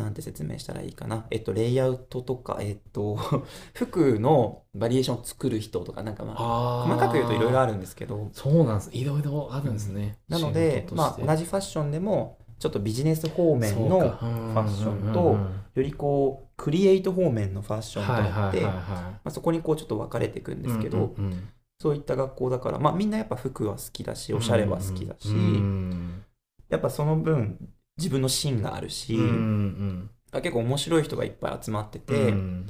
[0.00, 3.16] なんて説明したらいいかな、えっと、レイアウトとか、えっと、
[3.74, 6.94] 服のバリエーションを作る人とかなんかまああー。
[6.94, 8.28] 細かく言うといろいろあるんですけど。
[8.32, 8.90] そうなんです。
[8.92, 15.38] いろいろあるんですね、なので、まあ、同じじファッションでもちょっとビジネス方面のフファッションと
[15.74, 21.14] よりこうクリエイト方面のファッションとはいあって、まはあ、そこにこうちょっと分かれていくんいですけど、
[21.78, 25.28] そういった学校だから、まあ、みんなやっぱ服は好きだしおしゃれは好きだし、
[26.68, 27.58] やっぱその分
[28.00, 32.66] 自分の芯があるし、うんうん結構面白い人がいっぱい集まってうて、ん。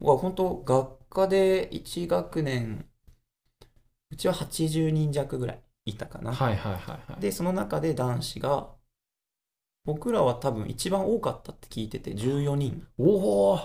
[0.00, 2.86] 僕は本当学科で1学年
[4.10, 7.20] うちは80人弱ぐらいいたかな、はいはいはいはい。
[7.20, 8.70] でその中で男子が
[9.84, 12.86] 僕らは多分一番多かったって聞いてて14人。
[12.98, 13.60] おお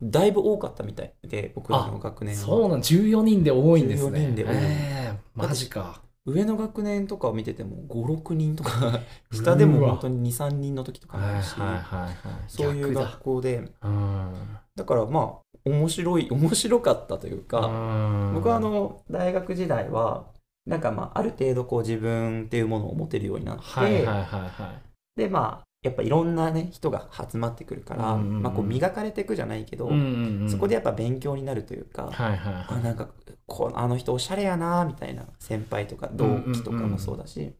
[0.00, 2.40] だいぶ多かったみたいで僕らの学年は。
[2.40, 4.20] そうなん14人で多いんですね。
[4.20, 9.00] 14人で多いえーマジか上の学年とかを見てても56人とか
[9.32, 11.54] 下でも本当に23人の時とかもあるし、
[12.48, 13.72] そういう学校で。
[13.82, 14.32] うん。
[14.76, 18.34] だからまあ面白い面白かったというか、うん。
[18.34, 20.26] 僕はあの大学時代は
[20.66, 24.06] なんかまあある程度こう自分っていうものを持てるようになって、
[25.16, 28.42] でまあやっぱいろんなね人が集まってくるから、うんうんうん。
[28.42, 30.50] まあ、こう磨かれていくじゃないけど、うんうんうん。
[30.50, 32.64] そこでやっぱ勉強になるというか、はいはいはい。
[32.68, 33.08] あなんか
[33.46, 37.52] こうあの人おしゃれやなみたいな先輩とか同期とかもそうだし、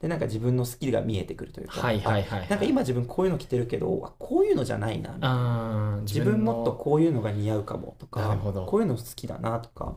[0.00, 2.46] でなんか自分のスキルが見えてくるというか、はいはいはいはい。
[2.46, 6.00] あなんか今自分こういうの着てるけどあこういうのじゃないなみたいな。
[6.02, 9.96] 自分もっとこういうのが似合うかもとかこういうの好きだなとか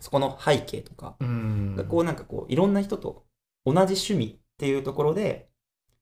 [0.00, 1.86] そこの背景とか、うん。
[1.88, 3.22] こうなんかこういろんな人と
[3.64, 5.49] 同じ趣味っていうところで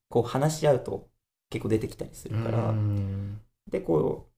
[0.08, 1.08] こう話し合うと
[1.50, 3.40] 結構出てきたりするから、うん。
[3.70, 4.28] でこ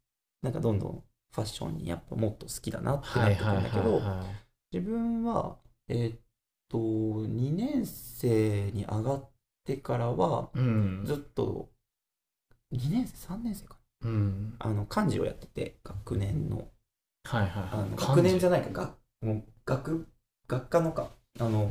[0.43, 4.25] うなんかどんどんファッションにやっぱもっと好きだなってなってくはいはいはいるんだけど、は
[4.73, 5.57] 自分は
[5.89, 6.19] えーっ
[6.69, 9.31] と2年生に上がっ
[9.65, 10.51] てからは
[11.05, 11.69] ずっと
[12.73, 14.55] 2年生3年生かうん。
[14.59, 16.69] なあの漢字をやってて学年の。
[17.25, 20.07] はいはいあのはい学年じゃゃないかがもう学
[20.49, 21.11] 学科のか。
[21.39, 21.71] あの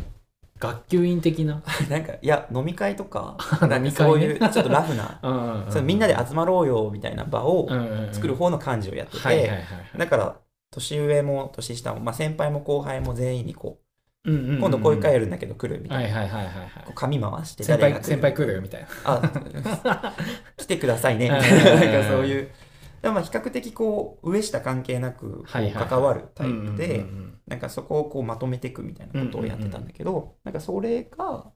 [0.59, 1.61] 学級委員的な？
[1.89, 4.33] なんかいや飲み会とか 飲みかそう会ね。
[4.33, 7.67] いうちょっとラフな うんうんそのみんなで集まろうよみたいな場を
[8.11, 9.51] 作る方方の漢字をやってて
[9.97, 10.35] だから
[10.71, 13.79] 年上も年下も、まあ、先輩も後輩も全員にこ
[14.25, 14.59] うんうんううん。
[14.59, 18.87] 今度こういう会やるんだけど来るみたはいいな、はいはいはいはいこう紙回して先輩先輩来るみたいな。
[19.05, 20.13] あ
[20.57, 21.91] 来てくださいねみたいな。
[21.91, 22.49] なんかそういう
[23.01, 27.05] でもまあ比較的こう上下関係なく関わるタイプうんで
[27.47, 31.51] なんかそこをこうまとめていくみたいなことをやってたんだけど、なんかそれが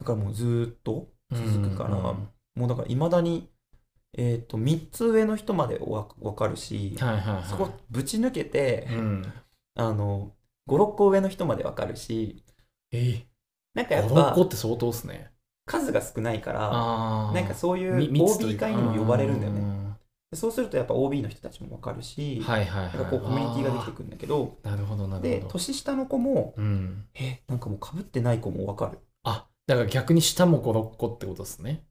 [0.00, 3.50] だからもうずーっとうん続くから、うんうんもうだからいまだに、
[4.16, 7.44] えー、と3つ上の人までわ分かるし、はいはいはい。
[7.44, 9.32] そこぶち抜けて、うん。
[9.76, 10.30] あの
[10.68, 12.44] 56個上の人まで分かるし
[12.92, 13.26] え？
[13.74, 15.32] なんかやっ56ぱ個って相当っすね。
[15.66, 16.60] 数が少ないから
[17.32, 19.83] なんかそういう OB 会にも呼ばれるんだよね
[20.34, 22.98] そうするとやっぱ OB の人たちも分かるし、はいはいはい。
[22.98, 25.48] なんかこうコミュニティができてくるんだけどなるほどなるでほど。
[25.52, 27.06] 年下の子もうん。
[27.14, 31.84] えなんかもうかぶってない子も分かる、あだから逆に下も56個ってことですね。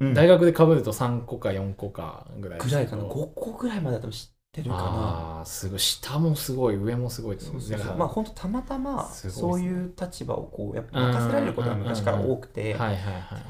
[0.00, 3.02] 大大学で被ると3個か4個かぐらいぐらいかな。
[3.02, 4.82] ですけど5個ぐらいまでだと知ってるかな。
[4.84, 12.76] ああすごい下もすごい上もすごいそうそうだからそうまあ本当たまたまそういう立場をこうやっぱ任せられることが昔から多くて、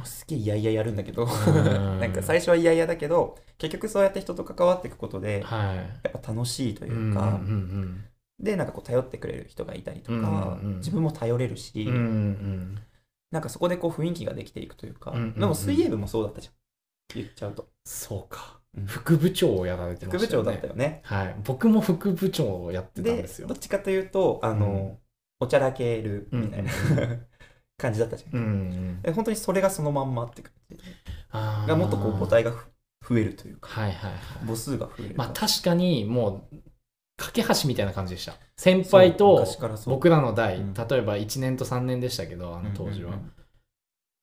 [0.05, 1.29] すげえ嫌々やるんだけどん。
[2.01, 5.77] なんか最初は嫌々だけど結局そうやって人と関わっていくことではい。
[5.77, 5.83] や
[6.17, 8.05] っぱ楽しいとういうか、んうん
[8.41, 10.79] でなんかこう頼ってくれる人がいたりとか、うんうんうん。
[10.79, 12.79] 自分も頼れるし、うん
[13.31, 16.55] なんかそこでこう雰囲気ができていくというか、うんうんうんでも水泳部もそうだったじゃん。
[17.15, 17.69] 言っちゃうと。
[17.85, 18.53] そうか。
[18.53, 20.45] うん副部長をやられてましたよね。
[20.45, 21.01] 副部長だったよね。
[21.05, 21.37] はい。
[21.45, 23.49] 僕も副部長をやってたんでですよ。
[23.49, 24.99] どっちかというとあの、
[25.41, 26.71] おちゃらけるみたいな、
[27.79, 30.79] 感じだったじゃん、うんうんで本当にそれがそのまんまって感じ
[31.69, 33.69] がもっとこう母体がふ増えるというか。
[33.69, 34.21] はいはいはい。
[34.47, 36.57] 母数が増えるまあ確かにもう
[37.17, 38.35] 架け橋みたいな感じでした。
[38.57, 39.47] 先輩と
[39.87, 40.75] 僕らの代うん。
[40.75, 43.19] 例えば1年と3年でしたけどあの当時は。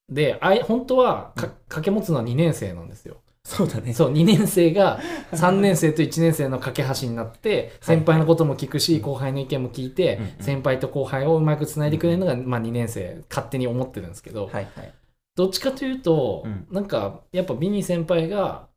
[0.10, 3.94] であい本当はかうん掛け持つのは2年生なんですよそうだね。
[3.94, 5.00] そう2年生が
[5.32, 14.50] 3年生と1年生の架け橋になって先輩のことも聞くし後輩の意見も聞いて先輩と後輩をうまくつないでくれるのがまあ2年生勝手に思ってるんですけど
[15.36, 16.68] どっちかというと、うん。
[16.72, 18.68] なんかやっぱビニー先輩が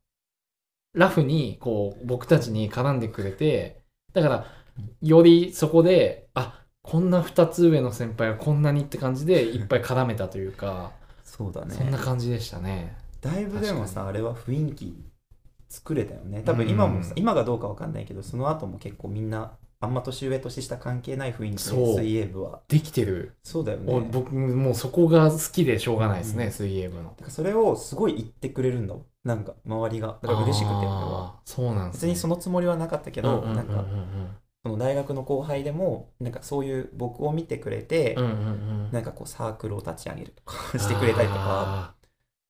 [0.93, 3.81] ラフにこう僕たちに絡んでくれて
[4.13, 4.47] だから
[5.01, 10.93] よりそこであこんな2つ上の先輩はこんなにって感じでいっぱい絡めたというか、
[11.25, 11.75] そうだね。
[11.75, 12.97] そんな感じでしたね。
[13.21, 14.95] だいぶでも確さあれは雰囲気
[15.69, 16.43] 作れたよね。
[16.45, 22.63] 多分今もさ、うん今がどうかわかんないけどその後も結構みんなあんま年上年下関係ない雰囲気で水泳部は。
[22.67, 23.93] できてる、そうだよね。
[23.93, 26.53] お僕もうそこが好きでしょうがないですね、うん。
[26.53, 27.11] 水泳部の。
[27.11, 28.95] だからそれをすごい言ってくれるんだ。
[28.95, 30.19] もんなんか周りが。
[30.21, 31.37] だから嬉しくて俺は。
[31.45, 32.09] そうなんですね。
[32.09, 33.57] 別にそのつもりはなかったけど、うんうんうんうん。
[33.57, 33.85] なんか
[34.65, 38.35] その大学の後輩でもなんかそういう僕を見てくれて、うんうんう
[38.89, 38.91] ん。
[38.91, 41.41] なんかこうサークルを立ち上げるとか してくれたりとか。
[41.41, 41.95] あ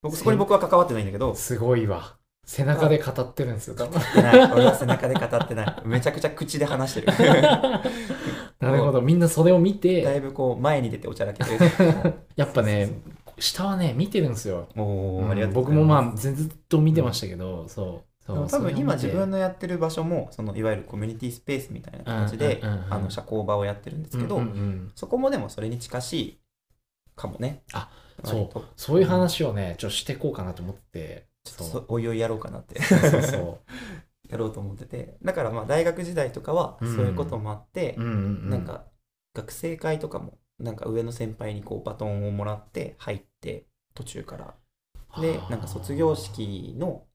[0.02, 1.32] 僕そこに僕は関わってないんだけど。
[1.32, 2.16] ーすごいわ。
[2.44, 4.00] 背中で語ってるんですよ、多分。
[4.22, 4.52] ない。
[4.52, 5.76] 俺は背中で語ってない。
[5.84, 7.06] めちゃくちゃ口で話してる。
[8.60, 12.14] なるほど、みんなそれを見だて、いぶこう前に出ておちゃらけてる。
[12.36, 12.90] やっぱね、
[13.38, 14.66] 下はね、見てるんですよ。
[14.76, 18.08] おーありがとう僕もまあ、ずっと見てましたけど、そう。
[18.28, 22.92] 多分今自分ののやってる場所もそのいわゆるコミュニティスペースみたいな形でうんうんうんうん。
[22.94, 24.92] あの社交場をやってるんですけど、うんうんうん。
[24.94, 26.38] そこもでもそれに近しい
[27.16, 27.62] かもね。
[27.72, 27.88] あ
[28.22, 28.64] 割と。
[28.76, 31.64] そういう話をね、ちょっとしていこうかなと思って、ちょっと。
[31.64, 32.80] そそうおいおいやろうかなって。
[32.82, 33.58] そうそうそ
[34.28, 35.16] やろうと思ってて。
[35.22, 36.96] だからまあ大学時代とかはうん。
[36.96, 38.86] そういうこともあってうんなん、か
[39.34, 44.54] 学生会とかもなんか上の先輩にこうバトンをもらって入って途中から。
[45.20, 47.06] でなんか卒業式の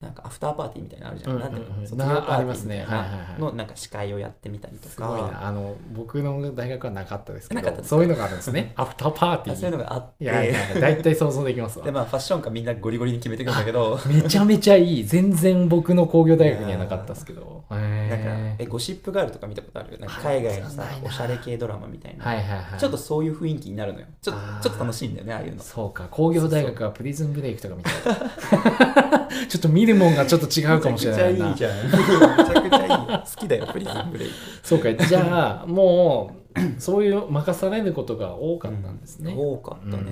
[0.00, 1.36] なんかアフターパーティーみたいなのあるじゃん。
[1.36, 1.52] うんうんうん。
[1.52, 1.86] なんていうの？
[1.86, 2.78] 卒な業パーティーありますね。
[2.80, 3.40] みたいなはいはいはい。
[3.40, 5.46] のなんか司会をやってみたりとすごいか、な。
[5.46, 8.72] あの僕の大学はなかったですけなかったそういうのがあるんですね。
[8.80, 11.84] アフターパーティあそういうーのがあって、いやいや大体想像できますわ。
[11.84, 15.04] でまあファッションかみんなゴリゴリに決めていくんだけど、めちゃめちゃいい。
[15.04, 17.64] 全然僕の工業大学にはなかったですけど。
[17.72, 19.98] へなんかええゴシップガールとか見たことある？
[19.98, 22.80] なんか海外のさおしゃれ系ドラマみたいな、はいはいはい。
[22.80, 24.06] ちょっとそういう雰囲気になるのよ。
[24.22, 25.62] ちょっとちょっと楽しいんだよねああいうの。
[25.62, 26.08] そうか。
[26.10, 29.10] 工業大学はプリズンブレイクとかみたい。
[29.10, 31.86] な ちょっと見るもんがちょっと違うかもしれないなめちゃくちゃいいじゃん。
[31.86, 32.90] めちゃくちゃいい。
[32.90, 34.34] 好きだよ プリズンブレイク。
[34.62, 40.02] そうかじゃあもうそういう任されることが多かったんですね、多かったね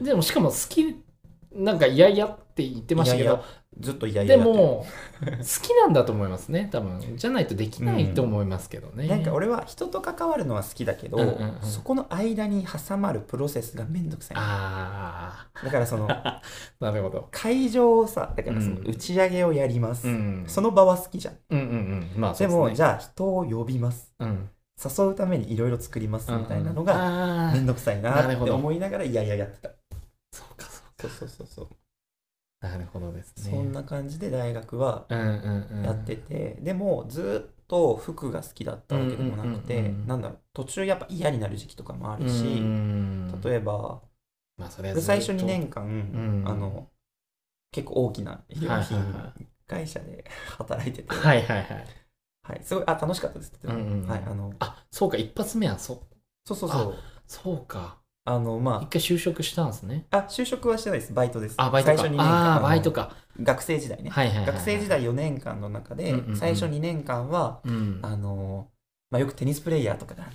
[0.00, 0.04] うん。
[0.04, 0.96] でもしかも好き
[1.52, 3.42] なんか嫌々って言ってましたけど
[3.80, 4.56] ずっと嫌々でやってる。
[4.56, 4.86] も
[5.20, 6.68] 好きなんだと思いますね。
[6.72, 7.00] 多分。
[7.16, 11.68] じゃないとできないと思いますけどね、なんか俺は人と関わるのは好きだけど、うんうんうん。
[11.68, 14.36] そこの間に挟まるプロセスがめんどくさい。
[14.36, 16.42] のあだからそのあ
[16.80, 17.28] なるほど。
[17.30, 18.86] 会場をさだからそのうん。
[18.88, 20.44] 打ち上げをやります、うん。
[20.46, 21.34] その場は好きじゃん。
[21.50, 22.20] うんうんうん。
[22.20, 22.74] まあでも、ね。
[22.74, 24.12] じゃあ人を呼びます。
[24.18, 24.50] うん。
[24.78, 28.44] 誘うためにいろいろ作りますみたいなのががめんどくさいななるほど。
[28.44, 29.70] って思いながらいやいややってた。
[30.30, 31.68] そうかそうそうそうそうそう、
[32.60, 33.50] なるほどですね。
[33.52, 35.84] そんな感じで大学はうんうんうん。
[35.84, 40.06] やってて、でもずっと服が好きだったわけでもなくて、うんうんうんうん。
[40.08, 44.02] なんだろう途中やっぱ嫌になる時期とかもあるし、うん例えば
[44.56, 46.42] まあそれ最初2年間、ん。
[46.48, 46.88] あの
[47.70, 49.32] 結構大きな衣料はい品
[49.66, 50.24] 会社で
[50.56, 51.86] 働いてて、はいはいはい。
[52.42, 52.60] はい。
[52.64, 54.08] すごいあ楽しかったですって、うんうんうん。
[54.08, 56.02] はい、あのあそうか一発目はそ
[56.44, 56.94] そうそうそう。
[57.26, 60.04] そうかあのま一回就職したんですね。
[60.10, 61.14] ああ就職はしてないです。
[61.14, 61.54] バイトです。
[61.56, 61.96] あバイトか。
[61.96, 63.16] 最初2年間バイトか。
[63.40, 64.54] 学生時代ね、はいはいはいはい。
[64.54, 68.00] 学生時代4年間の中で、最初2年間はうん。
[68.02, 68.68] あの、
[69.10, 70.26] まあ、よくテニスプレイヤーとかで あ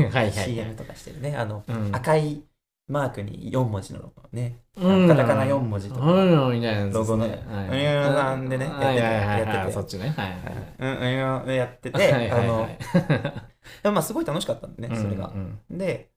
[0.00, 1.36] のはい CM とかしてるね。
[1.36, 1.90] あの、うん。
[1.92, 2.44] 赤い
[2.86, 5.08] マークに4文字のねうん。
[5.08, 6.12] カタカナ4文字とか。
[6.12, 6.52] うん。
[6.52, 7.42] みたいなロゴのね。
[7.48, 7.66] はい。
[7.66, 9.58] うんなんでねはいはいはいやってて。
[9.58, 10.14] はいそっちね。
[10.16, 10.40] はいはい
[10.78, 12.78] うんうんやってて、あのはい
[13.82, 15.32] でもまあすごい楽しかったんでねそれが。
[15.34, 15.76] う、ん。
[15.76, 16.10] で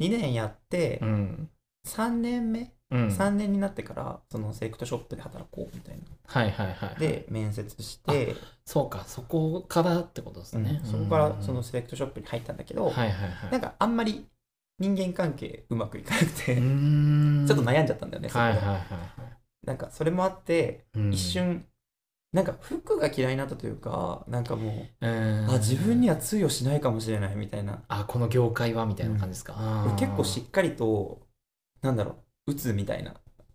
[0.00, 1.08] 2年やってうん。
[1.08, 1.50] うん
[1.86, 3.06] 3年目、うん。
[3.08, 6.02] 3年になってからそのセレクトショップで働こうみたいな。
[6.26, 10.80] はいはいはいで面接して、そうかそこからってことですね。
[10.82, 10.90] うん。
[10.90, 13.50] そこからそのセレクトショップに入ったんだけど、はいはいはい。
[13.52, 14.26] なんかあんまり
[14.78, 16.60] 人間関係うまくいかなくて、 ちょっ
[17.48, 18.50] と悩んじゃったんだよね、そこで。
[18.50, 18.80] はいはいはい
[19.66, 21.66] なんかそれもあって、はい一瞬
[22.34, 25.46] なんか服が嫌いになったというかなんかもう、うん。
[25.48, 29.54] あ自分には通用しないかもしれないみたいな、あこの業界はみたいな感じですか？
[29.56, 29.92] あー。
[29.94, 31.20] 俺結構しっかりと
[31.80, 32.16] なんだろ
[32.46, 33.14] う打つみたいな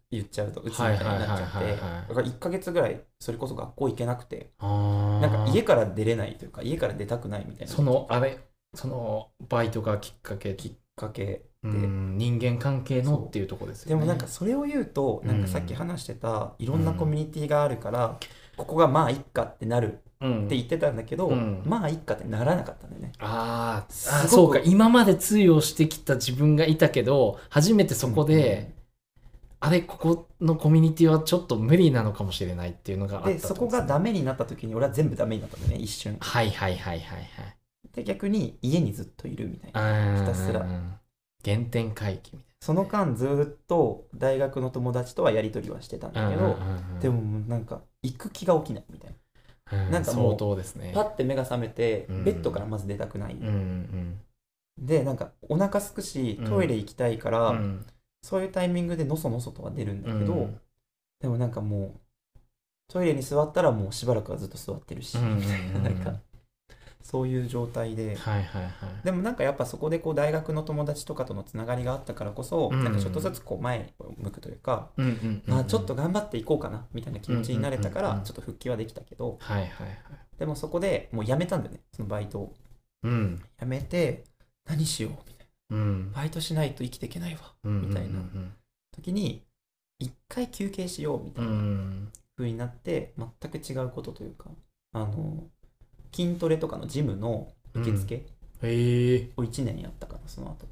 [0.10, 1.76] 言っちゃうと打つみたいになっちゃって。
[2.08, 4.52] だから1ヶ月ぐらいそれこそ学校行けなくて。
[4.62, 7.74] なんか家から出れないというか家から出たくないみたいな。
[7.74, 8.40] そのあれ
[8.76, 10.56] そのバイトがきっかけ？
[10.56, 12.18] きっかけで、うん。
[12.18, 13.96] 人間関係のっていうところですよね。
[13.96, 18.18] でもなんかそれを言うとなんかさっき話してたいろんなコミュニティがあるから、
[18.60, 20.46] ここがまあいっかってなるうん。
[20.46, 21.62] って言ってたんだけど、うん。
[21.66, 23.14] まあいっかってならなかったんだよね。
[23.20, 24.60] ああそうか。
[24.60, 28.74] 今まで通用してきた自分がいたけど初めてそこで、
[29.62, 36.18] あれここのコミュニティはちょっと無理なのかもしれないっていうのがあったでそこがダメになった時に俺は全部ダメになったんだよね一瞬。
[36.20, 37.28] はいはいはいはいはい。
[37.94, 40.20] で逆に家にずっといるみたいな。
[40.20, 40.66] ひたすら。
[41.46, 46.58] 原点回帰みその間ずっと大学の友達とはやり取りはしてたんたいなだけど、
[47.00, 50.00] でももなんか行く気が起きないみたいな。
[50.00, 50.92] んかもう相当ですね。
[50.94, 52.24] なパッて目が覚めてうん。
[52.24, 54.20] ベッドからまず出たくない、うんうん
[54.82, 57.86] でなんかお腹すくしトイレ行きたいから、うん。
[58.22, 60.62] そういうタイミングでのそのそとは出るんだけど、うん。
[61.20, 61.96] でもなんかも
[62.36, 62.40] う
[62.88, 65.38] トイレに座ったらもうしばらくはずっと座ってるし、うん。
[65.38, 66.22] みたいななんか
[67.10, 68.72] そういう状態で、はいはいはい。
[69.04, 72.84] でもなんかやっぱそこでこう大学の友達とかとのつながりがあったからこそ、うん。
[72.84, 79.98] なんかちょっとずつこう前を向くというか、うんうんうんあちょっと頑張っていこうかなみたいな気持ちになれたからちょっと復帰はできたけどはいはいはい。
[80.38, 82.40] でもそこでもう辞めたんだよねそのバイト。
[82.40, 82.54] を
[83.04, 83.42] うん。
[83.60, 84.24] 辞めて
[84.66, 86.12] 何しようみたいうん。
[86.12, 88.20] なバイトしないと生きていけないわうんみたいな。
[88.20, 88.54] うん
[88.92, 89.44] 時に
[90.00, 92.12] 一回休憩しようみたういな、ん。
[92.38, 94.50] 風になって全く違うことというか
[94.94, 95.44] あの
[96.12, 98.26] 筋トレとかのジムの受付
[98.62, 100.68] を1年やったからその後。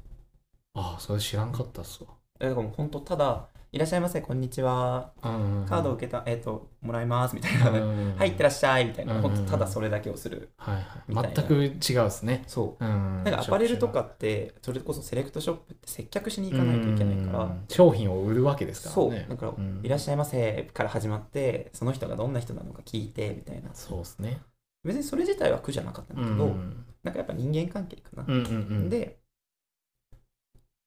[0.74, 2.10] ああそれ知らんかったっすわ。
[2.38, 5.12] だからもう本当ただ「いらっしゃいませこんにちは。
[5.20, 7.70] カードを受けたえっ、ともらいます」みたいな
[8.16, 9.16] 「はいいってらっしゃい」みたいな。
[9.16, 10.50] うん本当ただそれだけをする。
[10.56, 11.34] はいはい。
[11.34, 12.44] 全く違うですね。
[12.46, 12.84] そう。
[12.84, 17.44] うんなんかアパレルとかってそれこそセレクトショップって接客しに行かないといけないから。
[17.44, 19.10] うん商品を売るわけですからそう。
[19.10, 23.70] ねだからうん「いらっしゃいませ」から始まってその人がどんな人なのか聞いてみたいな。
[23.74, 24.40] そうですね
[24.84, 26.84] 別にそれ自体は苦じゃなかったんだけど、うん。
[27.02, 28.44] なんかやっぱ人間関係かな、うんうんう
[28.86, 28.90] ん。
[28.90, 29.18] で、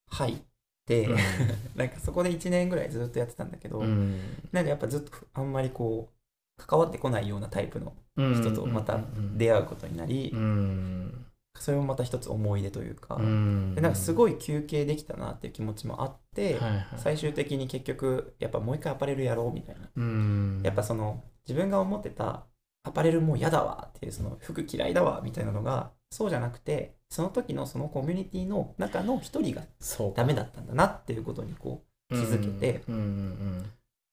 [0.09, 0.43] はい、
[0.85, 1.17] て、うん。
[1.75, 4.19] なんかそこで1年ぐらいずっとやってたんだけど、うん。
[4.51, 8.99] なんかやっぱずっとあんまりこう関わってこないようなタイプのうん人とまた
[9.37, 11.25] 出会うことになり、うん。
[11.59, 13.75] それもまた一つ思い出というか、うん。
[13.75, 16.85] でなんかすごい休憩できたなっていう気持ちもあって、はいはい。
[16.97, 20.61] 最終的に結局やっぱもう一回アパレルやろうみたいな、うん。
[20.63, 22.45] やっぱその自分が思ってた
[22.83, 29.63] アパレルもう嫌だわっていうその服嫌いだわみたいなのがそうじゃなくてその時のそのコミュニティの中の一人が
[30.15, 32.81] ダメだったんだなっていうことにこう気づけて、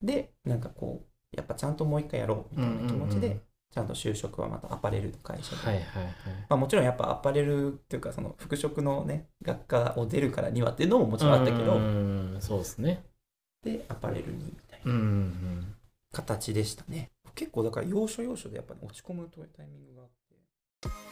[0.02, 3.40] でなんかこうやっぱちゃんともう一回やろうみたいな気持ちで、
[3.72, 6.12] ちゃんと就職はまたアパレルの会社で、はいはいはい。
[6.48, 13.04] まあ、もちろんやっぱアパレルっていうかその服飾のね学科を出るからにはっていうのももちろんあったけど、うんそうですね。
[13.62, 15.74] でアパレルにみたいなん。
[16.10, 20.08] 形でしたね、結構だから要所要所でやっぱ、ね、落ち込むというタイミングがあっ
[20.82, 21.07] て。